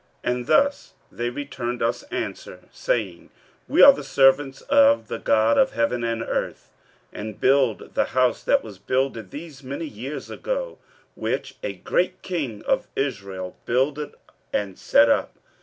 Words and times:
15:005:011 0.23 0.35
And 0.35 0.47
thus 0.47 0.93
they 1.11 1.29
returned 1.29 1.83
us 1.83 2.01
answer, 2.11 2.61
saying, 2.71 3.29
We 3.67 3.83
are 3.83 3.93
the 3.93 4.03
servants 4.03 4.61
of 4.61 5.09
the 5.09 5.19
God 5.19 5.59
of 5.59 5.73
heaven 5.73 6.03
and 6.03 6.23
earth, 6.23 6.71
and 7.13 7.39
build 7.39 7.93
the 7.93 8.05
house 8.05 8.43
that 8.43 8.63
was 8.63 8.79
builded 8.79 9.29
these 9.29 9.61
many 9.61 9.85
years 9.85 10.31
ago, 10.31 10.79
which 11.13 11.53
a 11.61 11.73
great 11.73 12.23
king 12.23 12.63
of 12.63 12.87
Israel 12.95 13.55
builded 13.67 14.15
and 14.51 14.75
set 14.79 15.07
up. 15.07 15.35